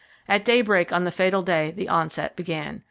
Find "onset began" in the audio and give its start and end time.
1.87-2.79